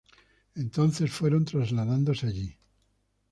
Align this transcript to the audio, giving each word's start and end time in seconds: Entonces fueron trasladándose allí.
Entonces 0.55 1.11
fueron 1.13 1.45
trasladándose 1.45 2.25
allí. 2.25 2.57